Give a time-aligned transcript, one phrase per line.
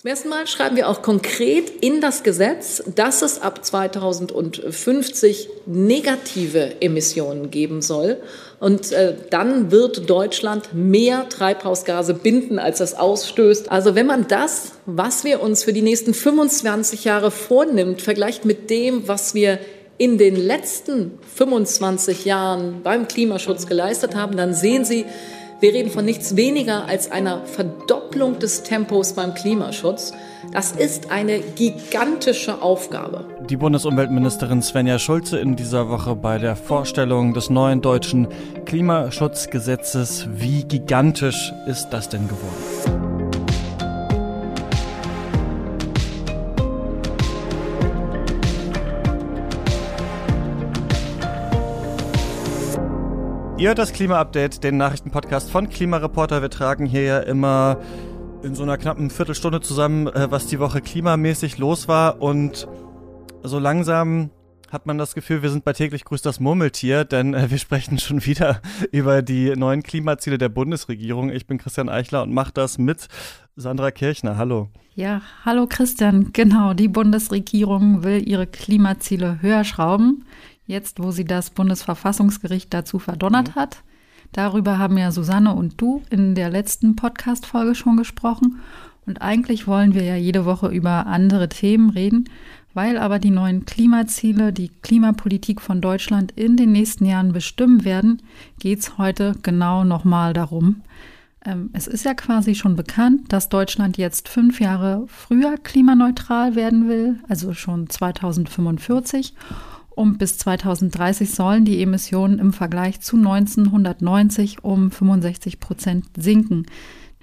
[0.00, 6.80] Zum ersten Mal schreiben wir auch konkret in das Gesetz, dass es ab 2050 negative
[6.80, 8.18] Emissionen geben soll.
[8.60, 13.72] Und äh, dann wird Deutschland mehr Treibhausgase binden, als es ausstößt.
[13.72, 18.70] Also wenn man das, was wir uns für die nächsten 25 Jahre vornimmt, vergleicht mit
[18.70, 19.58] dem, was wir
[19.96, 25.06] in den letzten 25 Jahren beim Klimaschutz geleistet haben, dann sehen Sie,
[25.60, 30.12] wir reden von nichts weniger als einer Verdopplung des Tempos beim Klimaschutz.
[30.52, 33.24] Das ist eine gigantische Aufgabe.
[33.48, 38.28] Die Bundesumweltministerin Svenja Schulze in dieser Woche bei der Vorstellung des neuen deutschen
[38.66, 40.28] Klimaschutzgesetzes.
[40.32, 42.97] Wie gigantisch ist das denn geworden?
[53.58, 56.42] Ihr hört das Klima-Update, den Nachrichtenpodcast von Klimareporter.
[56.42, 57.78] Wir tragen hier ja immer
[58.44, 62.22] in so einer knappen Viertelstunde zusammen, äh, was die Woche klimamäßig los war.
[62.22, 62.68] Und
[63.42, 64.30] so langsam
[64.70, 67.98] hat man das Gefühl, wir sind bei täglich grüßt das Murmeltier, denn äh, wir sprechen
[67.98, 71.30] schon wieder über die neuen Klimaziele der Bundesregierung.
[71.30, 73.08] Ich bin Christian Eichler und mache das mit
[73.56, 74.36] Sandra Kirchner.
[74.36, 74.68] Hallo.
[74.94, 76.32] Ja, hallo Christian.
[76.32, 80.24] Genau, die Bundesregierung will ihre Klimaziele höher schrauben
[80.68, 83.60] jetzt wo sie das Bundesverfassungsgericht dazu verdonnert mhm.
[83.60, 83.82] hat.
[84.32, 88.60] Darüber haben ja Susanne und du in der letzten Podcast-Folge schon gesprochen.
[89.06, 92.28] Und eigentlich wollen wir ja jede Woche über andere Themen reden,
[92.74, 98.20] weil aber die neuen Klimaziele die Klimapolitik von Deutschland in den nächsten Jahren bestimmen werden,
[98.60, 100.82] geht es heute genau nochmal darum.
[101.46, 106.86] Ähm, es ist ja quasi schon bekannt, dass Deutschland jetzt fünf Jahre früher klimaneutral werden
[106.88, 109.32] will, also schon 2045
[109.98, 116.66] und bis 2030 sollen die Emissionen im Vergleich zu 1990 um 65 Prozent sinken.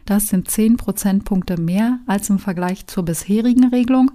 [0.04, 4.12] Das sind 10 Prozentpunkte mehr als im Vergleich zur bisherigen Regelung.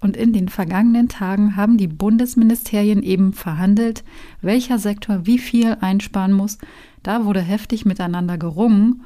[0.00, 4.02] Und in den vergangenen Tagen haben die Bundesministerien eben verhandelt,
[4.40, 6.58] welcher Sektor wie viel einsparen muss.
[7.04, 9.04] Da wurde heftig miteinander gerungen.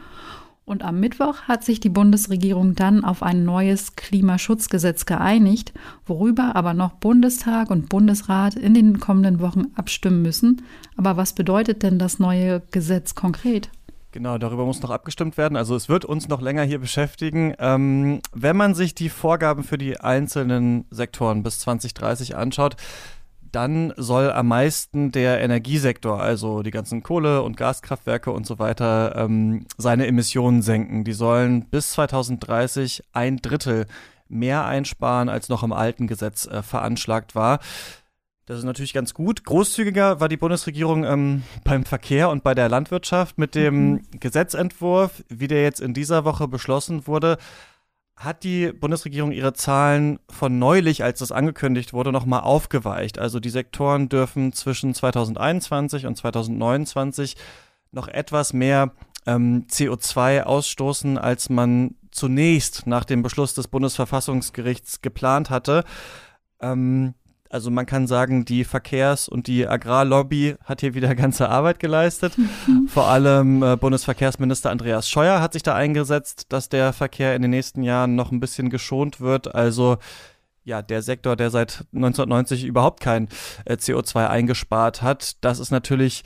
[0.69, 5.73] Und am Mittwoch hat sich die Bundesregierung dann auf ein neues Klimaschutzgesetz geeinigt,
[6.07, 10.63] worüber aber noch Bundestag und Bundesrat in den kommenden Wochen abstimmen müssen.
[10.97, 13.71] Aber was bedeutet denn das neue Gesetz konkret?
[14.11, 15.57] Genau, darüber muss noch abgestimmt werden.
[15.57, 17.55] Also es wird uns noch länger hier beschäftigen.
[17.61, 22.77] Ähm, wenn man sich die Vorgaben für die einzelnen Sektoren bis 2030 anschaut,
[23.57, 29.17] dann soll am meisten der Energiesektor, also die ganzen Kohle- und Gaskraftwerke und so weiter,
[29.17, 31.05] ähm, seine Emissionen senken.
[31.05, 33.87] Die sollen bis 2030 ein Drittel
[34.29, 37.61] mehr einsparen, als noch im alten Gesetz äh, veranschlagt war.
[38.45, 39.45] Das ist natürlich ganz gut.
[39.45, 44.01] Großzügiger war die Bundesregierung ähm, beim Verkehr und bei der Landwirtschaft mit dem mhm.
[44.21, 47.39] Gesetzentwurf, wie der jetzt in dieser Woche beschlossen wurde
[48.17, 53.19] hat die Bundesregierung ihre Zahlen von neulich, als das angekündigt wurde, nochmal aufgeweicht.
[53.19, 57.37] Also die Sektoren dürfen zwischen 2021 und 2029
[57.93, 58.93] noch etwas mehr
[59.27, 65.85] ähm, CO2 ausstoßen, als man zunächst nach dem Beschluss des Bundesverfassungsgerichts geplant hatte.
[66.61, 67.15] Ähm,
[67.57, 72.35] also man kann sagen, die Verkehrs- und die Agrarlobby hat hier wieder ganze Arbeit geleistet.
[72.87, 77.51] Vor allem äh, Bundesverkehrsminister Andreas Scheuer hat sich da eingesetzt, dass der Verkehr in den
[77.51, 79.55] nächsten Jahren noch ein bisschen geschont wird.
[79.55, 79.97] Also
[80.65, 83.29] ja, der Sektor, der seit 1990 überhaupt kein
[83.65, 86.25] äh, CO2 eingespart hat, das ist natürlich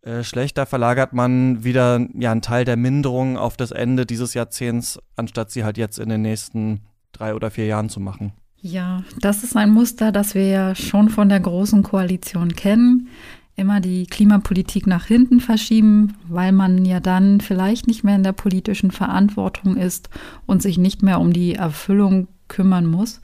[0.00, 0.56] äh, schlecht.
[0.56, 5.50] Da verlagert man wieder ja einen Teil der Minderung auf das Ende dieses Jahrzehnts, anstatt
[5.50, 8.32] sie halt jetzt in den nächsten drei oder vier Jahren zu machen.
[8.66, 13.08] Ja, das ist ein Muster, das wir ja schon von der Großen Koalition kennen.
[13.56, 18.32] Immer die Klimapolitik nach hinten verschieben, weil man ja dann vielleicht nicht mehr in der
[18.32, 20.08] politischen Verantwortung ist
[20.46, 23.20] und sich nicht mehr um die Erfüllung kümmern muss.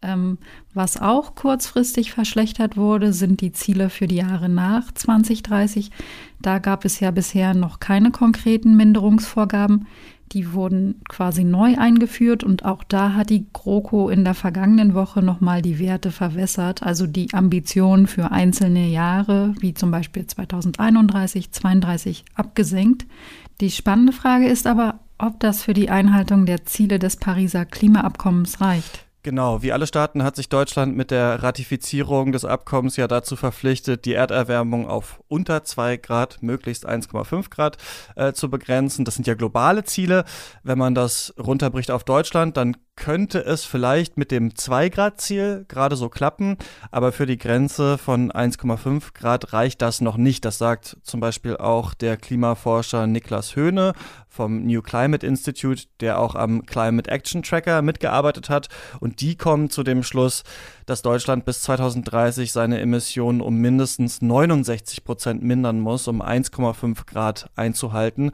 [0.00, 0.38] Ähm,
[0.74, 5.90] was auch kurzfristig verschlechtert wurde, sind die Ziele für die Jahre nach 2030.
[6.40, 9.88] Da gab es ja bisher noch keine konkreten Minderungsvorgaben.
[10.34, 15.22] Die wurden quasi neu eingeführt und auch da hat die GroKo in der vergangenen Woche
[15.22, 22.24] nochmal die Werte verwässert, also die Ambitionen für einzelne Jahre, wie zum Beispiel 2031, 2032,
[22.34, 23.06] abgesenkt.
[23.60, 28.60] Die spannende Frage ist aber, ob das für die Einhaltung der Ziele des Pariser Klimaabkommens
[28.60, 29.03] reicht.
[29.24, 34.04] Genau, wie alle Staaten hat sich Deutschland mit der Ratifizierung des Abkommens ja dazu verpflichtet,
[34.04, 37.78] die Erderwärmung auf unter 2 Grad, möglichst 1,5 Grad
[38.16, 39.06] äh, zu begrenzen.
[39.06, 40.26] Das sind ja globale Ziele.
[40.62, 46.08] Wenn man das runterbricht auf Deutschland, dann könnte es vielleicht mit dem 2-Grad-Ziel gerade so
[46.08, 46.58] klappen,
[46.90, 50.44] aber für die Grenze von 1,5 Grad reicht das noch nicht.
[50.44, 53.94] Das sagt zum Beispiel auch der Klimaforscher Niklas Höhne
[54.34, 58.68] vom New Climate Institute, der auch am Climate Action Tracker mitgearbeitet hat.
[58.98, 60.42] Und die kommen zu dem Schluss,
[60.86, 67.50] dass Deutschland bis 2030 seine Emissionen um mindestens 69 Prozent mindern muss, um 1,5 Grad
[67.54, 68.32] einzuhalten.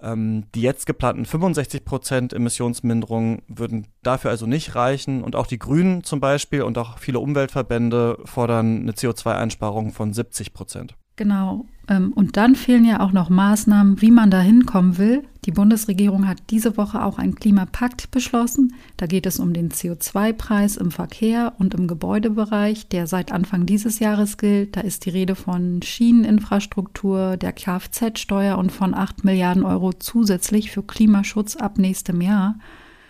[0.00, 5.22] Ähm, die jetzt geplanten 65 Prozent Emissionsminderung würden dafür also nicht reichen.
[5.22, 10.52] Und auch die Grünen zum Beispiel und auch viele Umweltverbände fordern eine CO2-Einsparung von 70
[10.52, 10.96] Prozent.
[11.16, 11.64] Genau.
[11.88, 15.24] Ähm, und dann fehlen ja auch noch Maßnahmen, wie man da hinkommen will.
[15.44, 18.74] Die Bundesregierung hat diese Woche auch einen Klimapakt beschlossen.
[18.98, 23.98] Da geht es um den CO2-Preis im Verkehr und im Gebäudebereich, der seit Anfang dieses
[23.98, 24.76] Jahres gilt.
[24.76, 30.82] Da ist die Rede von Schieneninfrastruktur, der Kfz-Steuer und von 8 Milliarden Euro zusätzlich für
[30.82, 32.58] Klimaschutz ab nächstem Jahr.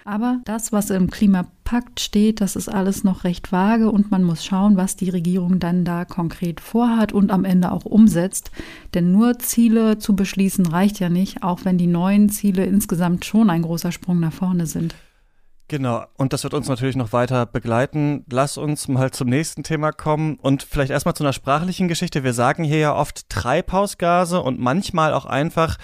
[0.08, 4.42] Aber das, was im Klimapakt steht, das ist alles noch recht vage und man muss
[4.42, 8.50] schauen, was die Regierung dann da konkret vorhat und am Ende auch umsetzt.
[8.94, 13.50] Denn nur Ziele zu beschließen reicht ja nicht, auch wenn die neuen Ziele insgesamt schon
[13.50, 14.94] ein großer Sprung nach vorne sind.
[15.68, 18.24] Genau, und das wird uns natürlich noch weiter begleiten.
[18.30, 22.24] Lass uns mal zum nächsten Thema kommen und vielleicht erstmal zu einer sprachlichen Geschichte.
[22.24, 25.76] Wir sagen hier ja oft Treibhausgase und manchmal auch einfach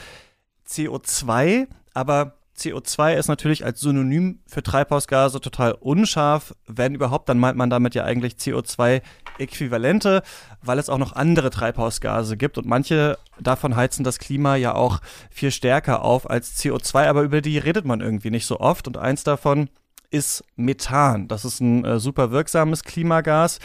[0.66, 6.54] CO2, aber CO2 ist natürlich als Synonym für Treibhausgase total unscharf.
[6.66, 10.22] Wenn überhaupt, dann meint man damit ja eigentlich CO2-Äquivalente,
[10.62, 15.00] weil es auch noch andere Treibhausgase gibt und manche davon heizen das Klima ja auch
[15.30, 18.96] viel stärker auf als CO2, aber über die redet man irgendwie nicht so oft und
[18.96, 19.68] eins davon
[20.10, 21.26] ist Methan.
[21.26, 23.58] Das ist ein äh, super wirksames Klimagas.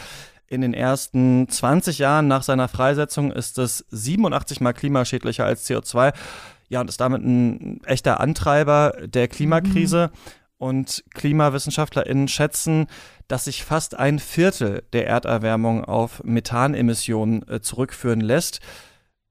[0.48, 6.12] In den ersten 20 Jahren nach seiner Freisetzung ist es 87 mal klimaschädlicher als CO2.
[6.70, 10.10] Ja, und ist damit ein echter Antreiber der Klimakrise.
[10.12, 10.30] Mhm.
[10.56, 12.86] Und KlimawissenschaftlerInnen schätzen,
[13.28, 18.60] dass sich fast ein Viertel der Erderwärmung auf Methanemissionen äh, zurückführen lässt.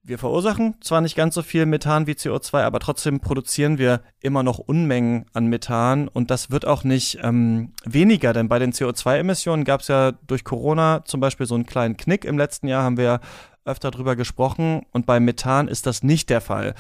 [0.10, 4.42] Wir verursachen zwar nicht ganz so viel Methan wie CO2, aber trotzdem produzieren wir immer
[4.42, 9.66] noch Unmengen an Methan und das wird auch nicht ähm, weniger, denn bei den CO2-Emissionen
[9.66, 12.26] gab es ja durch Corona zum Beispiel so einen kleinen Knick.
[12.26, 13.20] Im letzten Jahr haben wir
[13.66, 16.74] öfter drüber gesprochen und bei Methan ist das nicht der Fall.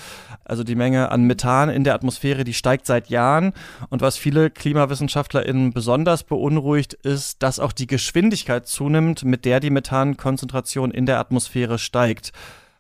[0.44, 3.54] Also die Menge an Methan in der Atmosphäre, die steigt seit Jahren
[3.92, 9.70] und was viele KlimawissenschaftlerInnen besonders beunruhigt, ist, dass auch die Geschwindigkeit zunimmt, mit der die
[9.70, 12.34] Methankonzentration in der Atmosphäre steigt.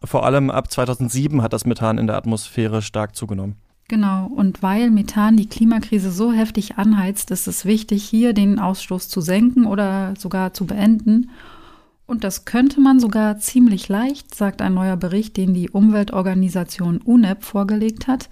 [0.03, 3.55] Vor allem ab 2007 hat das Methan in der Atmosphäre stark zugenommen.
[3.89, 9.09] Genau, und weil Methan die Klimakrise so heftig anheizt, ist es wichtig, hier den Ausstoß
[9.09, 11.31] zu senken oder sogar zu beenden.
[12.05, 17.43] Und das könnte man sogar ziemlich leicht, sagt ein neuer Bericht, den die Umweltorganisation UNEP
[17.43, 18.29] vorgelegt hat.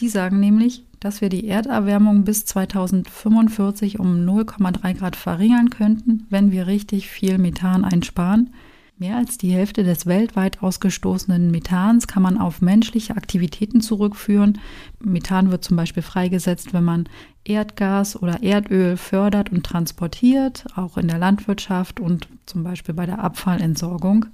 [0.00, 6.52] Die sagen nämlich, dass wir die Erderwärmung bis 2045 um 0,3 Grad verringern könnten, wenn
[6.52, 8.50] wir richtig viel Methan einsparen.
[8.98, 14.58] Mehr als die Hälfte des weltweit ausgestoßenen Methans kann man auf menschliche Aktivitäten zurückführen.
[15.00, 17.06] Methan wird zum Beispiel freigesetzt, wenn man
[17.44, 23.22] Erdgas oder Erdöl fördert und transportiert, auch in der Landwirtschaft und zum Beispiel bei der
[23.22, 24.26] Abfallentsorgung.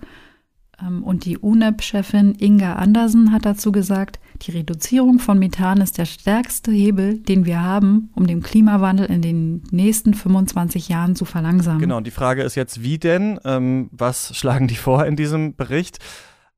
[0.81, 6.05] Ähm, und die UNEP-Chefin Inga Andersen hat dazu gesagt, die Reduzierung von Methan ist der
[6.05, 11.81] stärkste Hebel, den wir haben, um den Klimawandel in den nächsten 25 Jahren zu verlangsamen.
[11.81, 13.39] Genau, und die Frage ist jetzt, wie denn?
[13.44, 15.99] Ähm, was schlagen die vor in diesem Bericht?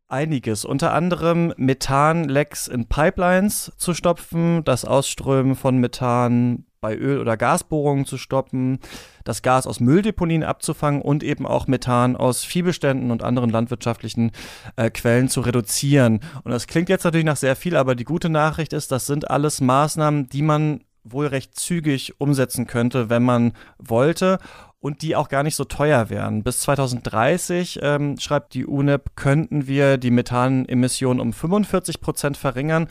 [0.06, 7.38] Einiges, unter anderem Methanlecks in Pipelines zu stopfen, das Ausströmen von Methan bei Öl- oder
[7.38, 8.78] Gasbohrungen zu stoppen,
[9.24, 14.32] das Gas aus Mülldeponien abzufangen und eben auch Methan aus Viehbeständen und anderen landwirtschaftlichen
[14.76, 16.20] äh, Quellen zu reduzieren.
[16.42, 19.30] Und das klingt jetzt natürlich nach sehr viel, aber die gute Nachricht ist, das sind
[19.30, 24.38] alles Maßnahmen, die man wohl recht zügig umsetzen könnte, wenn man wollte
[24.78, 26.42] und die auch gar nicht so teuer wären.
[26.42, 32.88] Bis 2030, ähm, schreibt die UNEP, könnten wir die Methanemissionen um 45 Prozent verringern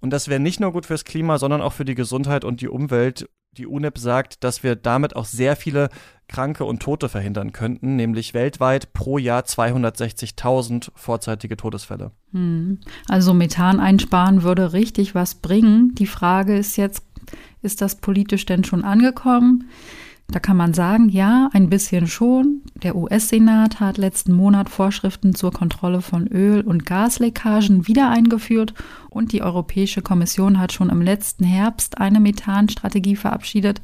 [0.00, 2.68] und das wäre nicht nur gut fürs Klima, sondern auch für die Gesundheit und die
[2.68, 3.28] Umwelt.
[3.56, 5.88] Die UNEP sagt, dass wir damit auch sehr viele
[6.28, 12.10] Kranke und Tote verhindern könnten, nämlich weltweit pro Jahr 260.000 vorzeitige Todesfälle.
[12.32, 12.80] Hm.
[13.08, 15.94] Also Methan einsparen würde richtig was bringen.
[15.94, 17.02] Die Frage ist jetzt,
[17.62, 19.68] ist das politisch denn schon angekommen?
[20.28, 22.62] Da kann man sagen, ja, ein bisschen schon.
[22.82, 28.74] Der US-Senat hat letzten Monat Vorschriften zur Kontrolle von Öl- und Gasleckagen wieder eingeführt
[29.08, 33.80] und die Europäische Kommission hat schon im letzten Herbst eine Methanstrategie verabschiedet.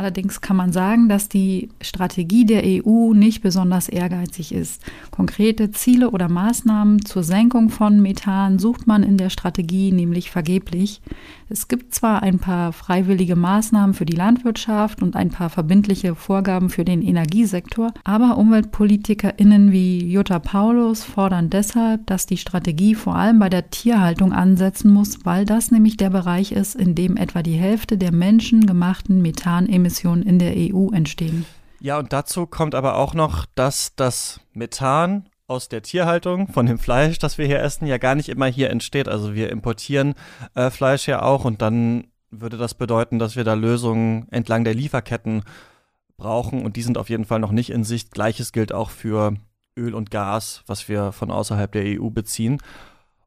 [0.00, 4.82] Allerdings kann man sagen, dass die Strategie der EU nicht besonders ehrgeizig ist.
[5.10, 11.02] Konkrete Ziele oder Maßnahmen zur Senkung von Methan sucht man in der Strategie nämlich vergeblich.
[11.50, 16.70] Es gibt zwar ein paar freiwillige Maßnahmen für die Landwirtschaft und ein paar verbindliche Vorgaben
[16.70, 23.38] für den Energiesektor, aber Umweltpolitikerinnen wie Jutta Paulus fordern deshalb, dass die Strategie vor allem
[23.38, 27.58] bei der Tierhaltung ansetzen muss, weil das nämlich der Bereich ist, in dem etwa die
[27.58, 31.44] Hälfte der menschengemachten Methanemissionen Emissionen in der EU entstehen.
[31.80, 36.78] Ja, und dazu kommt aber auch noch, dass das Methan aus der Tierhaltung, von dem
[36.78, 39.08] Fleisch, das wir hier essen, ja gar nicht immer hier entsteht.
[39.08, 40.14] Also wir importieren
[40.54, 44.74] äh, Fleisch ja auch und dann würde das bedeuten, dass wir da Lösungen entlang der
[44.74, 45.42] Lieferketten
[46.16, 48.12] brauchen und die sind auf jeden Fall noch nicht in Sicht.
[48.12, 49.34] Gleiches gilt auch für
[49.76, 52.58] Öl und Gas, was wir von außerhalb der EU beziehen.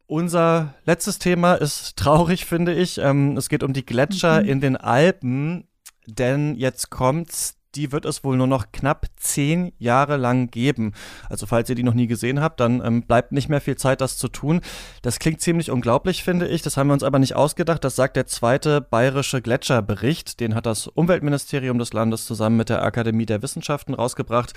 [0.05, 2.99] Unser letztes Thema ist traurig, finde ich.
[2.99, 4.47] Ähm, es geht um die Gletscher mhm.
[4.47, 5.67] in den Alpen
[6.07, 10.93] denn jetzt kommt's, die wird es wohl nur noch knapp zehn Jahre lang geben.
[11.29, 14.01] Also falls ihr die noch nie gesehen habt, dann ähm, bleibt nicht mehr viel Zeit,
[14.01, 14.61] das zu tun.
[15.01, 16.61] Das klingt ziemlich unglaublich, finde ich.
[16.61, 17.83] Das haben wir uns aber nicht ausgedacht.
[17.83, 20.39] Das sagt der zweite bayerische Gletscherbericht.
[20.39, 24.53] Den hat das Umweltministerium des Landes zusammen mit der Akademie der Wissenschaften rausgebracht.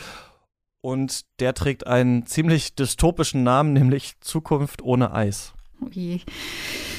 [0.83, 5.56] Und der trägt einen ziemlich dystopischen Namen, nämlich Zukunft ohne Eis.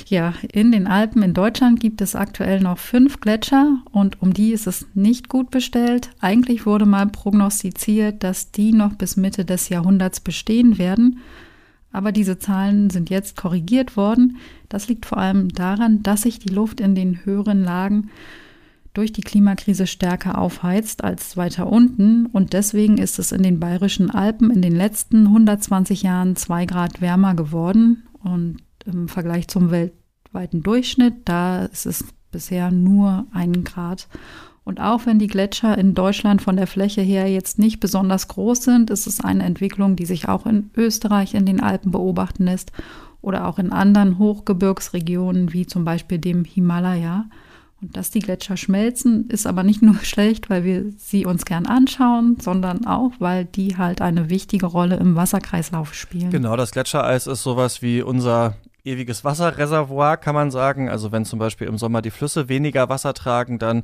[0.08, 4.52] Ja, in den Alpen in Deutschland gibt es aktuell noch fünf Gletscher und um die
[4.52, 6.12] ist es nicht gut bestellt.
[6.20, 11.20] Eigentlich wurde mal prognostiziert, dass die noch bis Mitte des Jahrhunderts bestehen werden.
[11.92, 14.38] Aber diese Zahlen sind jetzt korrigiert worden.
[14.70, 18.10] Das liegt vor allem daran, dass sich die Luft in den höheren Lagen
[18.94, 22.26] durch die Klimakrise stärker aufheizt als weiter unten.
[22.28, 27.02] Und deswegen ist es in den bayerischen Alpen in den letzten 120 Jahren zwei Grad
[27.02, 28.04] wärmer geworden.
[28.24, 28.58] Und
[28.88, 31.16] im Vergleich zum weltweiten Durchschnitt.
[31.26, 34.08] Da ist es bisher nur ein Grad.
[34.64, 38.64] Und auch wenn die Gletscher in Deutschland von der Fläche her jetzt nicht besonders groß
[38.64, 42.74] sind, ist es eine Entwicklung, die sich auch in Österreich in den Alpen beobachten lässt
[43.22, 47.30] oder auch in anderen Hochgebirgsregionen wie zum Beispiel dem Himalaya.
[47.82, 51.66] Und dass die Gletscher schmelzen, ist aber nicht nur schlecht, weil wir sie uns gern
[51.66, 56.32] anschauen, sondern auch, weil die halt eine wichtige Rolle im Wasserkreislauf spielen.
[56.32, 60.90] Genau, das Gletschereis ist sowas wie unser ewiges Wasserreservoir, kann man sagen.
[60.90, 63.84] Also wenn zum Beispiel im Sommer die Flüsse weniger Wasser tragen, dann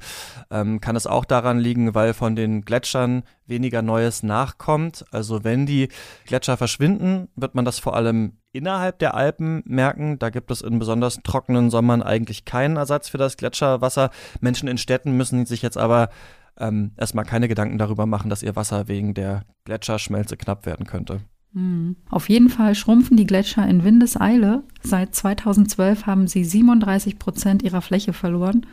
[0.50, 5.06] ähm, kann es auch daran liegen, weil von den Gletschern weniger Neues nachkommt.
[5.12, 5.90] Also wenn die
[6.26, 10.20] Gletscher verschwinden, wird man das vor allem innerhalb der Alpen merken.
[10.20, 14.12] Da gibt es in besonders trockenen Sommern eigentlich keinen Ersatz für das Gletscherwasser.
[14.40, 16.10] Menschen in Städten müssen sich jetzt aber
[16.58, 21.22] ähm, erstmal keine Gedanken darüber machen, dass ihr Wasser wegen der Gletscherschmelze knapp werden könnte.
[21.54, 21.96] Hm.
[22.10, 24.64] Auf jeden Fall schrumpfen die Gletscher in Windeseile.
[24.82, 28.66] Seit 2012 haben sie 37 Prozent ihrer Fläche verloren.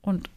[0.00, 0.30] Und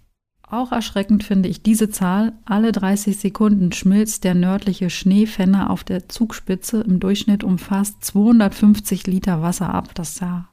[0.53, 2.33] auch erschreckend finde ich diese Zahl.
[2.45, 9.07] Alle 30 Sekunden schmilzt der nördliche Schneefenner auf der Zugspitze im Durchschnitt um fast 250
[9.07, 9.95] Liter Wasser ab.
[9.95, 10.47] Das ist ja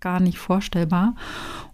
[0.00, 1.16] gar nicht vorstellbar.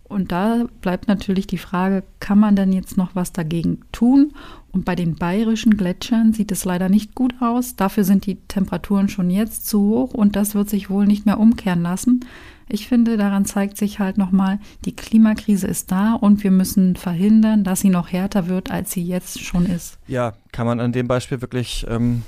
[0.09, 4.33] Und da bleibt natürlich die Frage, kann man denn jetzt noch was dagegen tun?
[4.73, 7.77] Und bei den bayerischen Gletschern sieht es leider nicht gut aus.
[7.77, 11.39] Dafür sind die Temperaturen schon jetzt zu hoch und das wird sich wohl nicht mehr
[11.39, 12.25] umkehren lassen.
[12.71, 17.65] Ich finde, daran zeigt sich halt nochmal, die Klimakrise ist da und wir müssen verhindern,
[17.65, 19.99] dass sie noch härter wird, als sie jetzt schon ist.
[20.07, 22.23] Ja, kann man an dem Beispiel wirklich ähm,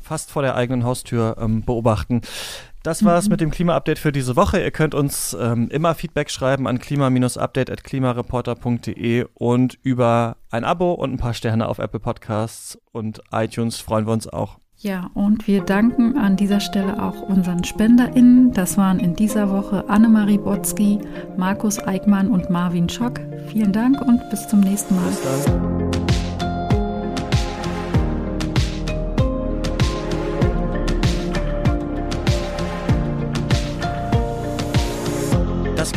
[0.00, 2.22] fast vor der eigenen Haustür ähm, beobachten.
[2.84, 3.30] Das war's mhm.
[3.30, 4.62] mit dem Klima-Update für diese Woche.
[4.62, 11.16] Ihr könnt uns ähm, immer Feedback schreiben an klima-update.klimareporter.de und über ein Abo und ein
[11.16, 14.58] paar Sterne auf Apple Podcasts und iTunes freuen wir uns auch.
[14.76, 18.52] Ja, und wir danken an dieser Stelle auch unseren SpenderInnen.
[18.52, 20.98] Das waren in dieser Woche Annemarie Botzki,
[21.38, 23.18] Markus Eickmann und Marvin Schock.
[23.46, 25.73] Vielen Dank und bis zum nächsten Mal.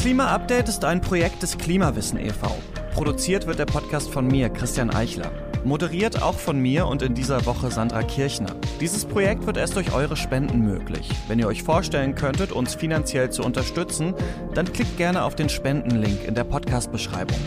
[0.07, 2.47] Das Klima-Update ist ein Projekt des Klimawissen e.V.
[2.93, 5.33] Produziert wird der Podcast von mir, Christian Eichler.
[5.65, 8.55] Moderiert auch von mir und in dieser Woche Sandra Kirchner.
[8.79, 11.09] Dieses Projekt wird erst durch eure Spenden möglich.
[11.27, 14.13] Wenn ihr euch vorstellen könntet, uns finanziell zu unterstützen,
[14.53, 17.37] dann klickt gerne auf den Spendenlink in der Podcast-Beschreibung.